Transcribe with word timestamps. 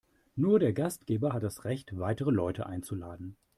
Nur 0.35 0.57
der 0.57 0.73
Gastgeber 0.73 1.31
hat 1.31 1.43
das 1.43 1.63
Recht, 1.63 1.95
weitere 1.99 2.31
Leute 2.31 2.65
einzuladen. 2.65 3.37